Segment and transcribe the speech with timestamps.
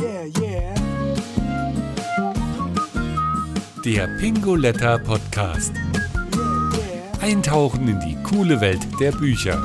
[0.00, 0.74] Yeah, yeah.
[3.84, 5.72] Der Pingoletta Podcast.
[7.20, 9.60] Eintauchen in die coole Welt der Bücher.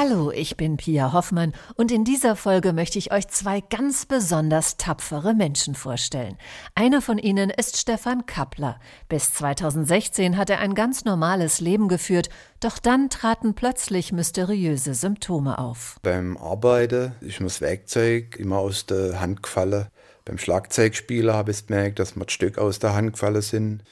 [0.00, 4.76] Hallo, ich bin Pia Hoffmann und in dieser Folge möchte ich euch zwei ganz besonders
[4.76, 6.38] tapfere Menschen vorstellen.
[6.76, 8.78] Einer von ihnen ist Stefan Kappler.
[9.08, 12.28] Bis 2016 hat er ein ganz normales Leben geführt,
[12.60, 15.96] doch dann traten plötzlich mysteriöse Symptome auf.
[16.04, 19.88] Beim Arbeiten ist mir das Werkzeug immer aus der Hand gefallen.
[20.24, 23.82] Beim Schlagzeugspieler habe ich gemerkt, dass mir das Stück aus der Hand gefallen sind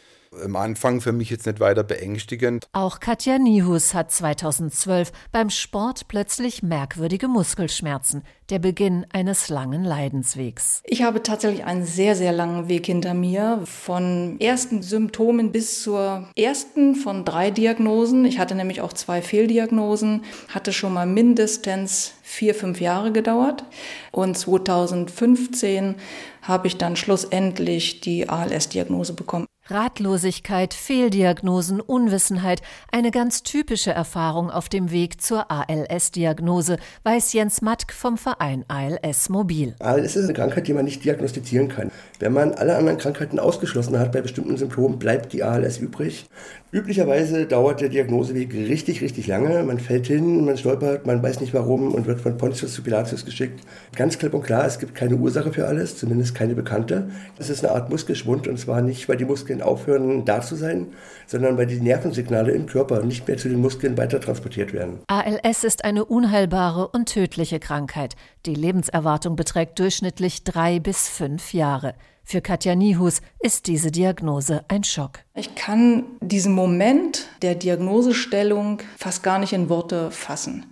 [0.44, 2.66] am Anfang für mich jetzt nicht weiter beängstigend.
[2.72, 10.82] Auch Katja Nihus hat 2012 beim Sport plötzlich merkwürdige Muskelschmerzen, der Beginn eines langen Leidenswegs.
[10.84, 16.28] Ich habe tatsächlich einen sehr, sehr langen Weg hinter mir, von ersten Symptomen bis zur
[16.36, 18.24] ersten von drei Diagnosen.
[18.24, 23.64] Ich hatte nämlich auch zwei Fehldiagnosen, hatte schon mal mindestens vier, fünf Jahre gedauert.
[24.12, 25.96] Und 2015
[26.42, 29.46] habe ich dann schlussendlich die ALS-Diagnose bekommen.
[29.68, 37.92] Ratlosigkeit, Fehldiagnosen, Unwissenheit, eine ganz typische Erfahrung auf dem Weg zur ALS-Diagnose, weiß Jens Matk
[37.92, 39.74] vom Verein ALS Mobil.
[39.80, 41.90] ALS ist eine Krankheit, die man nicht diagnostizieren kann.
[42.20, 46.26] Wenn man alle anderen Krankheiten ausgeschlossen hat bei bestimmten Symptomen, bleibt die ALS übrig.
[46.72, 49.62] Üblicherweise dauert der Diagnoseweg richtig, richtig lange.
[49.62, 53.24] Man fällt hin, man stolpert, man weiß nicht warum und wird von Pontius zu Pilatus
[53.24, 53.60] geschickt.
[53.94, 57.08] Ganz klipp und klar, es gibt keine Ursache für alles, zumindest keine bekannte.
[57.38, 60.88] Es ist eine Art Muskelschwund und zwar nicht, weil die Muskeln aufhören da zu sein,
[61.26, 65.00] sondern weil die Nervensignale im Körper nicht mehr zu den Muskeln weiter transportiert werden.
[65.06, 68.16] ALS ist eine unheilbare und tödliche Krankheit.
[68.46, 71.94] Die Lebenserwartung beträgt durchschnittlich drei bis fünf Jahre.
[72.28, 75.20] Für Katja Nihus ist diese Diagnose ein Schock.
[75.36, 80.66] Ich kann diesen Moment der Diagnosestellung fast gar nicht in Worte fassen.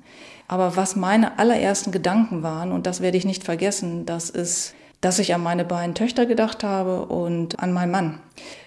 [0.48, 5.18] Aber was meine allerersten Gedanken waren, und das werde ich nicht vergessen, das ist, dass
[5.18, 8.20] ich an meine beiden Töchter gedacht habe und an meinen Mann.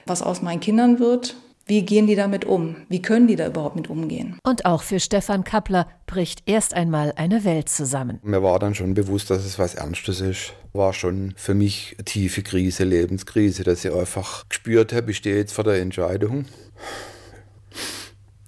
[0.05, 1.35] Was aus meinen Kindern wird,
[1.65, 2.75] wie gehen die damit um?
[2.89, 4.37] Wie können die da überhaupt mit umgehen?
[4.43, 8.19] Und auch für Stefan Kappler bricht erst einmal eine Welt zusammen.
[8.21, 10.53] Mir war dann schon bewusst, dass es was Ernstes ist.
[10.73, 15.37] War schon für mich eine tiefe Krise, Lebenskrise, dass ich einfach gespürt habe, ich stehe
[15.37, 16.45] jetzt vor der Entscheidung.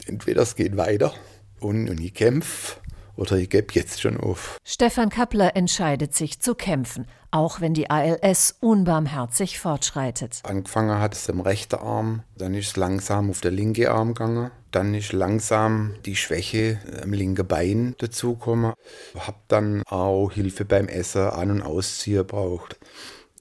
[0.05, 1.11] Entweder es geht weiter
[1.59, 2.79] und, und ich kämpfe
[3.19, 4.57] oder ich gebe jetzt schon auf.
[4.63, 10.41] Stefan Kappler entscheidet sich zu kämpfen, auch wenn die ALS unbarmherzig fortschreitet.
[10.43, 14.51] Angefangen hat es am rechten Arm, dann ist es langsam auf der linken Arm gegangen,
[14.71, 18.73] dann ist langsam die Schwäche am linken Bein dazugekommen.
[19.15, 22.79] Hab dann auch Hilfe beim Essen, An- und Ausziehen braucht.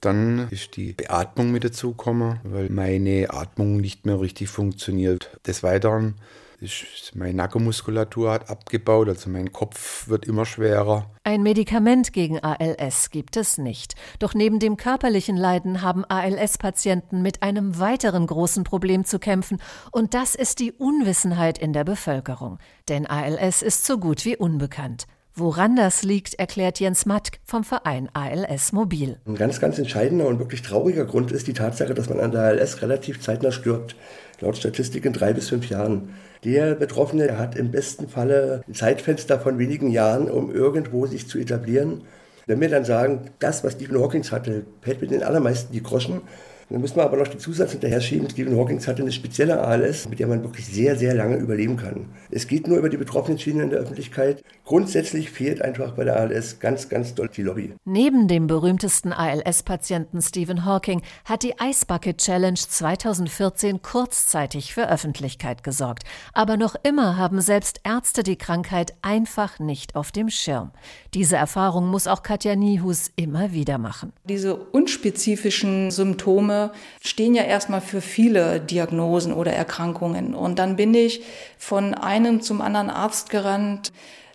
[0.01, 5.37] Dann ist die Beatmung mit dazugekommen, weil meine Atmung nicht mehr richtig funktioniert.
[5.45, 6.15] Des Weiteren
[6.61, 11.09] ist meine Nackenmuskulatur hat abgebaut, also mein Kopf wird immer schwerer.
[11.23, 13.95] Ein Medikament gegen ALS gibt es nicht.
[14.19, 19.61] Doch neben dem körperlichen Leiden haben ALS-Patienten mit einem weiteren großen Problem zu kämpfen,
[19.91, 22.59] und das ist die Unwissenheit in der Bevölkerung.
[22.89, 25.07] Denn ALS ist so gut wie unbekannt.
[25.35, 29.19] Woran das liegt, erklärt Jens Matk vom Verein ALS Mobil.
[29.25, 32.41] Ein ganz, ganz entscheidender und wirklich trauriger Grund ist die Tatsache, dass man an der
[32.41, 33.95] ALS relativ zeitnah stirbt.
[34.41, 36.09] Laut Statistik in drei bis fünf Jahren.
[36.43, 41.37] Der Betroffene hat im besten Falle ein Zeitfenster von wenigen Jahren, um irgendwo sich zu
[41.37, 42.03] etablieren.
[42.45, 46.21] Wenn wir dann sagen, das, was Stephen Hawking hatte, fällt mit den allermeisten die Groschen,
[46.69, 48.29] dann müssen wir aber noch den Zusatz hinterher schieben.
[48.29, 52.05] Stephen Hawking hatte eine spezielle ALS, mit der man wirklich sehr, sehr lange überleben kann.
[52.29, 54.43] Es geht nur über die betroffenen Schienen in der Öffentlichkeit.
[54.65, 57.73] Grundsätzlich fehlt einfach bei der ALS ganz, ganz doll die Lobby.
[57.85, 65.63] Neben dem berühmtesten ALS-Patienten Stephen Hawking hat die Ice Bucket Challenge 2014 kurzzeitig für Öffentlichkeit
[65.63, 66.03] gesorgt.
[66.33, 70.71] Aber noch immer haben selbst Ärzte die Krankheit einfach nicht auf dem Schirm.
[71.15, 74.13] Diese Erfahrung muss auch Katja Nihus immer wieder machen.
[74.25, 76.58] Diese unspezifischen Symptome
[77.01, 80.35] stehen ja erstmal für viele Diagnosen oder Erkrankungen.
[80.35, 81.21] Und dann bin ich
[81.57, 83.91] von einem zum anderen Arzt gerannt.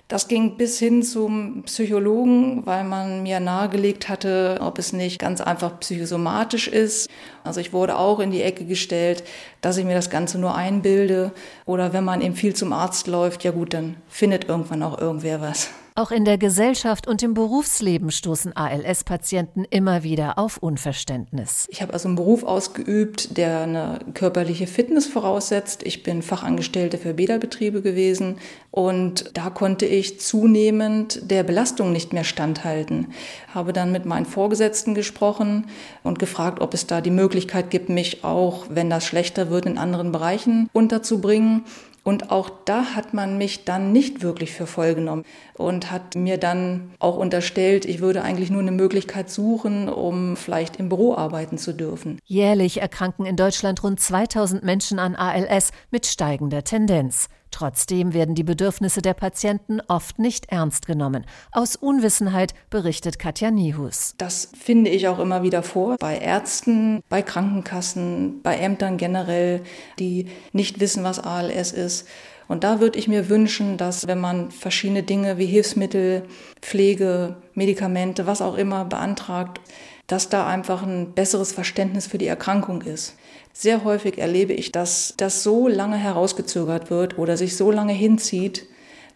[0.09, 5.41] Das ging bis hin zum Psychologen, weil man mir nahegelegt hatte, ob es nicht ganz
[5.41, 7.09] einfach psychosomatisch ist.
[7.43, 9.25] Also ich wurde auch in die Ecke gestellt,
[9.63, 11.33] dass ich mir das Ganze nur einbilde.
[11.65, 15.41] Oder wenn man eben viel zum Arzt läuft, ja gut, dann findet irgendwann auch irgendwer
[15.41, 15.71] was.
[15.97, 21.69] Auch in der Gesellschaft und im Berufsleben stoßen ALS-Patienten immer wieder auf Unverständnis.
[21.71, 25.85] Ich habe also einen Beruf ausgeübt, der eine körperliche Fitness voraussetzt.
[25.85, 28.39] Ich bin Fachangestellte für Bäderbetriebe gewesen
[28.73, 33.13] und da konnte ich zunehmend der Belastung nicht mehr standhalten.
[33.55, 35.69] Habe dann mit meinen Vorgesetzten gesprochen
[36.03, 39.79] und gefragt, ob es da die Möglichkeit gibt, mich auch, wenn das schlechter wird, in
[39.79, 41.63] anderen Bereichen unterzubringen.
[42.05, 45.25] Und auch da hat man mich dann nicht wirklich für voll genommen
[45.55, 50.77] und hat mir dann auch unterstellt, ich würde eigentlich nur eine Möglichkeit suchen, um vielleicht
[50.77, 52.19] im Büro arbeiten zu dürfen.
[52.27, 57.29] Jährlich erkranken in Deutschland rund 2000 Menschen an ALS mit steigender Tendenz.
[57.55, 61.25] Trotzdem werden die Bedürfnisse der Patienten oft nicht ernst genommen.
[61.53, 64.17] Aus Unwissenheit berichtet Katja Nihus.
[64.19, 65.95] Das finde ich auch immer wieder vor.
[66.01, 69.61] Bei Ärzten, bei Krankenkassen, bei Ämtern generell,
[70.01, 72.09] die nicht wissen, was ALS ist.
[72.49, 76.25] Und da würde ich mir wünschen, dass wenn man verschiedene Dinge wie Hilfsmittel,
[76.61, 79.61] Pflege, Medikamente, was auch immer beantragt,
[80.07, 83.17] dass da einfach ein besseres Verständnis für die Erkrankung ist.
[83.53, 88.67] Sehr häufig erlebe ich, dass das so lange herausgezögert wird oder sich so lange hinzieht,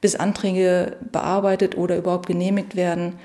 [0.01, 3.19] bis Anträge bearbeitet oder überhaupt genehmigt werden,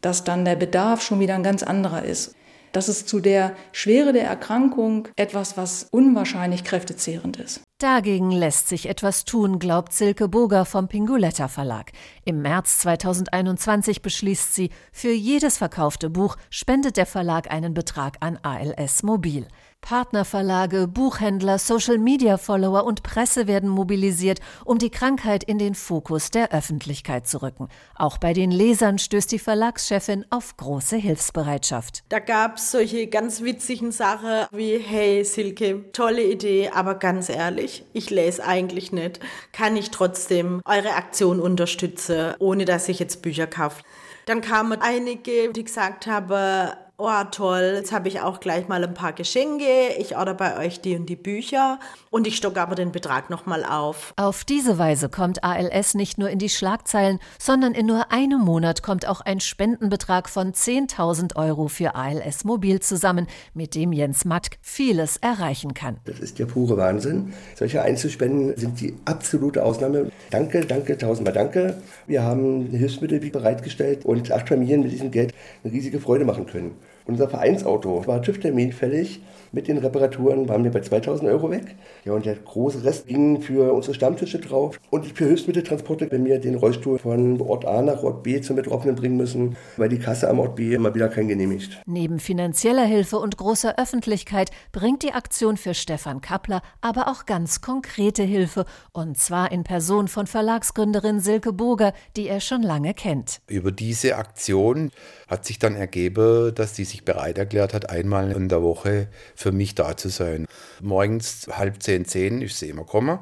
[0.00, 2.34] dass dann der Bedarf schon wieder ein ganz anderer ist.
[2.72, 7.62] Das ist zu der Schwere der Erkrankung etwas, was unwahrscheinlich kräftezehrend ist.
[7.80, 11.92] Dagegen lässt sich etwas tun, glaubt Silke Boger vom Pinguletta Verlag.
[12.24, 18.36] Im März 2021 beschließt sie, für jedes verkaufte Buch spendet der Verlag einen Betrag an
[18.42, 19.46] ALS Mobil.
[19.80, 27.26] Partnerverlage, Buchhändler, Social-Media-Follower und Presse werden mobilisiert, um die Krankheit in den Fokus der Öffentlichkeit
[27.26, 27.68] zu rücken.
[27.94, 32.04] Auch bei den Lesern stößt die Verlagschefin auf große Hilfsbereitschaft.
[32.10, 37.84] Da gab es solche ganz witzigen Sachen wie, hey Silke, tolle Idee, aber ganz ehrlich,
[37.94, 39.20] ich lese eigentlich nicht.
[39.52, 43.82] Kann ich trotzdem eure Aktion unterstützen, ohne dass ich jetzt Bücher kaufe?
[44.26, 48.92] Dann kamen einige, die gesagt haben, oh toll, jetzt habe ich auch gleich mal ein
[48.92, 51.78] paar Geschenke, ich order bei euch die und die Bücher
[52.10, 54.12] und ich stocke aber den Betrag nochmal auf.
[54.16, 58.82] Auf diese Weise kommt ALS nicht nur in die Schlagzeilen, sondern in nur einem Monat
[58.82, 64.48] kommt auch ein Spendenbetrag von 10.000 Euro für ALS Mobil zusammen, mit dem Jens Matt
[64.60, 65.98] vieles erreichen kann.
[66.04, 67.32] Das ist der pure Wahnsinn.
[67.54, 70.10] Solche Einzelspenden sind die absolute Ausnahme.
[70.30, 71.80] Danke, danke, tausendmal danke.
[72.08, 76.74] Wir haben Hilfsmittel bereitgestellt und acht Familien mit diesem Geld eine riesige Freude machen können.
[77.08, 79.22] Unser Vereinsauto war TÜV-Termin fällig.
[79.52, 81.76] Mit den Reparaturen waren wir bei 2000 Euro weg.
[82.04, 86.38] Ja, und der große Rest ging für unsere Stammtische drauf und für Hilfsmitteltransporte, wenn wir
[86.38, 90.28] den Rollstuhl von Ort A nach Ort B zum Betroffenen bringen müssen, weil die Kasse
[90.28, 91.80] am Ort B immer wieder kein genehmigt.
[91.86, 97.60] Neben finanzieller Hilfe und großer Öffentlichkeit bringt die Aktion für Stefan Kappler aber auch ganz
[97.60, 103.40] konkrete Hilfe und zwar in Person von Verlagsgründerin Silke Burger, die er schon lange kennt.
[103.48, 104.90] Über diese Aktion
[105.28, 109.52] hat sich dann ergeben, dass sie sich bereit erklärt hat, einmal in der Woche für
[109.52, 110.46] mich da zu sein.
[110.80, 113.20] Morgens halb zehn, zehn ist sie immer gekommen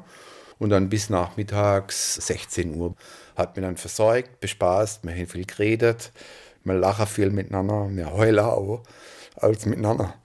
[0.57, 2.95] und dann bis nachmittags 16 Uhr
[3.35, 6.11] hat mir dann versorgt, bespaßt, wir haben viel geredet,
[6.63, 8.81] wir lachen viel miteinander, wir heulen auch
[9.35, 10.15] als miteinander.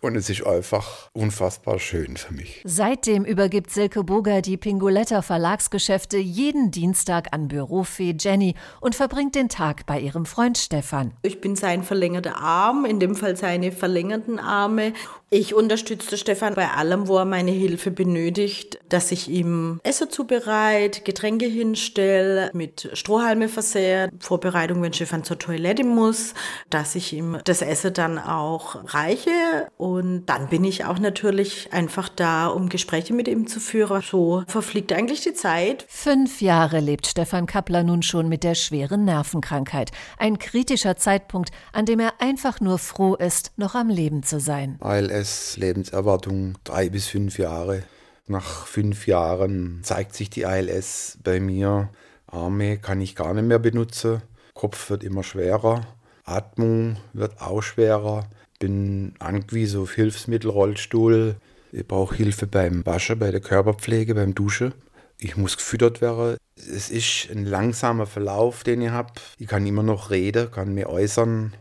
[0.00, 2.62] Und es ist einfach unfassbar schön für mich.
[2.64, 9.48] Seitdem übergibt Silke Burger die Pinguletta Verlagsgeschäfte jeden Dienstag an Bürofee Jenny und verbringt den
[9.48, 11.14] Tag bei ihrem Freund Stefan.
[11.22, 14.92] Ich bin sein verlängerter Arm, in dem Fall seine verlängerten Arme.
[15.30, 21.02] Ich unterstütze Stefan bei allem, wo er meine Hilfe benötigt, dass ich ihm Essen zubereite,
[21.02, 26.32] Getränke hinstelle, mit Strohhalme versehe, Vorbereitung, wenn Stefan zur Toilette muss,
[26.70, 32.08] dass ich ihm das Essen dann auch reiche und dann bin ich auch natürlich einfach
[32.08, 34.00] da, um Gespräche mit ihm zu führen.
[34.00, 35.84] So verfliegt eigentlich die Zeit.
[35.88, 39.90] Fünf Jahre lebt Stefan Kappler nun schon mit der schweren Nervenkrankheit.
[40.16, 44.78] Ein kritischer Zeitpunkt, an dem er einfach nur froh ist, noch am Leben zu sein.
[44.80, 45.17] ALS,
[45.56, 47.82] Lebenserwartung drei bis fünf Jahre.
[48.26, 51.88] Nach fünf Jahren zeigt sich die ALS bei mir.
[52.26, 54.22] Arme kann ich gar nicht mehr benutzen.
[54.54, 55.86] Kopf wird immer schwerer.
[56.24, 61.36] Atmung wird auch schwerer bin angewiesen auf Hilfsmittel, Rollstuhl.
[61.72, 64.74] Ich brauche Hilfe beim Waschen, bei der Körperpflege, beim Duschen.
[65.18, 66.36] Ich muss gefüttert werden.
[66.56, 69.12] Es ist ein langsamer Verlauf, den ich habe.
[69.38, 71.54] Ich kann immer noch reden, kann mir äußern.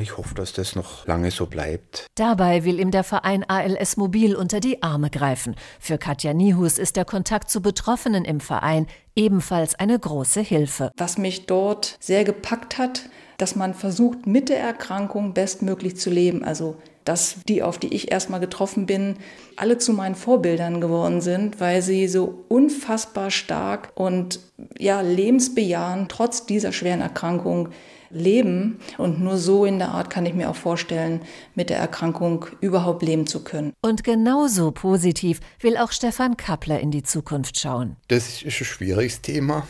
[0.00, 2.06] Ich hoffe, dass das noch lange so bleibt.
[2.14, 5.56] Dabei will ihm der Verein ALS Mobil unter die Arme greifen.
[5.80, 8.86] Für Katja Nihus ist der Kontakt zu Betroffenen im Verein
[9.16, 10.92] ebenfalls eine große Hilfe.
[10.96, 16.44] Was mich dort sehr gepackt hat, dass man versucht, mit der Erkrankung bestmöglich zu leben.
[16.44, 19.16] Also dass die, auf die ich erstmal getroffen bin,
[19.56, 24.38] alle zu meinen Vorbildern geworden sind, weil sie so unfassbar stark und
[24.78, 27.70] ja, lebensbejahend trotz dieser schweren Erkrankung
[28.10, 28.80] leben.
[28.96, 31.20] Und nur so in der Art kann ich mir auch vorstellen,
[31.54, 33.72] mit der Erkrankung überhaupt leben zu können.
[33.80, 37.96] Und genauso positiv will auch Stefan Kappler in die Zukunft schauen.
[38.08, 39.66] Das ist ein schwieriges Thema.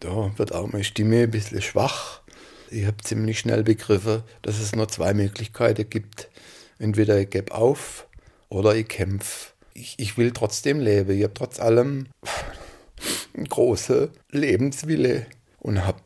[0.00, 2.20] Da wird auch meine Stimme ein bisschen schwach.
[2.70, 6.28] Ich habe ziemlich schnell begriffen, dass es nur zwei Möglichkeiten gibt.
[6.78, 8.06] Entweder ich gebe auf
[8.50, 9.52] oder ich kämpfe.
[9.74, 11.16] ich, ich will trotzdem leben.
[11.16, 12.06] Ich habe trotz allem
[13.34, 15.26] eine große Lebenswille
[15.58, 16.00] und habe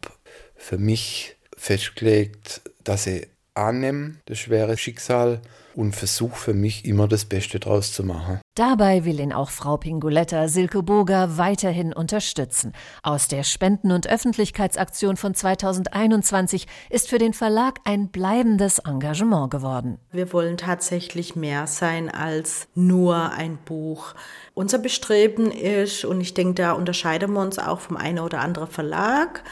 [0.63, 5.43] für mich festgelegt, dass ich annehme, das schwere Schicksal,
[5.75, 8.41] und versuche für mich immer das Beste draus zu machen.
[8.55, 12.75] Dabei will ihn auch Frau Pinguletta Silke Burger weiterhin unterstützen.
[13.03, 19.99] Aus der Spenden- und Öffentlichkeitsaktion von 2021 ist für den Verlag ein bleibendes Engagement geworden.
[20.11, 24.15] Wir wollen tatsächlich mehr sein als nur ein Buch.
[24.53, 28.69] Unser Bestreben ist, und ich denke, da unterscheiden wir uns auch vom einen oder anderen
[28.69, 29.43] Verlag,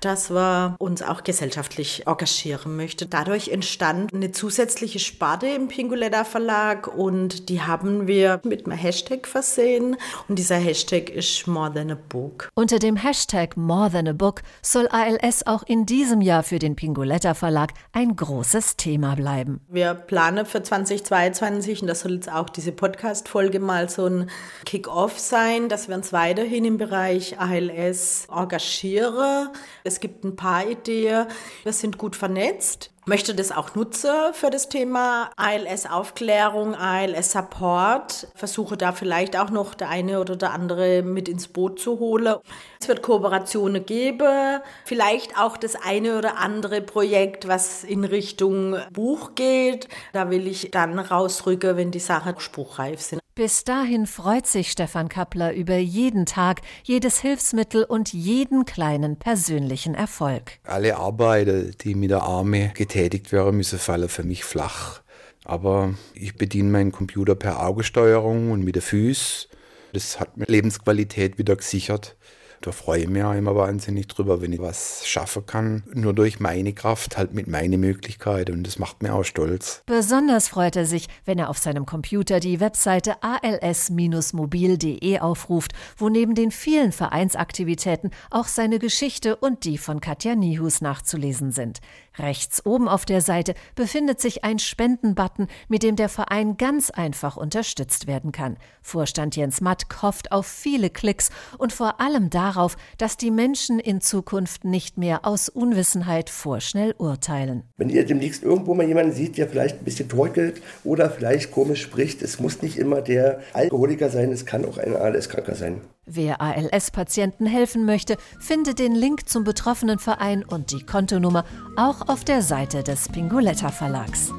[0.00, 3.10] dass wir uns auch gesellschaftlich engagieren möchten.
[3.10, 9.26] Dadurch entstand eine zusätzliche Sparte im Pinguletta Verlag und die haben wir mit einem Hashtag
[9.26, 9.96] versehen
[10.28, 12.48] und dieser Hashtag ist More Than a Book.
[12.54, 16.76] Unter dem Hashtag More Than a Book soll ALS auch in diesem Jahr für den
[16.76, 19.60] Pinguletta Verlag ein großes Thema bleiben.
[19.68, 24.30] Wir planen für 2022 und das soll jetzt auch diese Podcast-Folge mal so ein
[24.64, 29.48] Kick-Off sein, dass wir uns weiterhin im Bereich ALS engagieren.
[29.84, 31.26] Es gibt ein paar Ideen.
[31.62, 38.28] Wir sind gut vernetzt möchte das auch nutzen für das Thema ALS-Aufklärung, ALS-Support.
[38.34, 42.36] Versuche da vielleicht auch noch der eine oder der andere mit ins Boot zu holen.
[42.80, 49.34] Es wird Kooperationen geben, vielleicht auch das eine oder andere Projekt, was in Richtung Buch
[49.34, 49.88] geht.
[50.12, 53.22] Da will ich dann rausrücken, wenn die Sachen spruchreif sind.
[53.38, 59.94] Bis dahin freut sich Stefan Kappler über jeden Tag, jedes Hilfsmittel und jeden kleinen persönlichen
[59.94, 60.58] Erfolg.
[60.64, 65.02] Alle Arbeiten, die mit der Arme getätigt werden müssen, fallen für mich flach.
[65.44, 69.48] Aber ich bediene meinen Computer per Augensteuerung und mit den Füßen.
[69.92, 72.16] Das hat mir Lebensqualität wieder gesichert.
[72.60, 75.84] Da freue ich mich auch immer wahnsinnig drüber, wenn ich was schaffen kann.
[75.94, 78.52] Nur durch meine Kraft, halt mit meinen Möglichkeiten.
[78.52, 79.82] Und das macht mir auch stolz.
[79.86, 86.34] Besonders freut er sich, wenn er auf seinem Computer die Webseite als-mobil.de aufruft, wo neben
[86.34, 91.80] den vielen Vereinsaktivitäten auch seine Geschichte und die von Katja Nihus nachzulesen sind.
[92.18, 97.36] Rechts oben auf der Seite befindet sich ein Spendenbutton, mit dem der Verein ganz einfach
[97.36, 98.56] unterstützt werden kann.
[98.82, 103.78] Vorstand Jens Matt hofft auf viele Klicks und vor allem da, darauf, dass die Menschen
[103.78, 107.62] in Zukunft nicht mehr aus Unwissenheit vorschnell urteilen.
[107.76, 111.82] Wenn ihr demnächst irgendwo mal jemanden sieht, der vielleicht ein bisschen torkelt oder vielleicht komisch
[111.82, 115.80] spricht, es muss nicht immer der Alkoholiker sein, es kann auch ein ALS-Kranker sein.
[116.06, 121.44] Wer ALS-Patienten helfen möchte, findet den Link zum betroffenen Verein und die Kontonummer
[121.76, 124.32] auch auf der Seite des Pinguletta Verlags.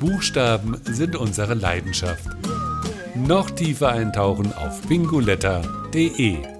[0.00, 2.28] Buchstaben sind unsere Leidenschaft.
[3.14, 6.57] Noch tiefer eintauchen auf pinguletta.de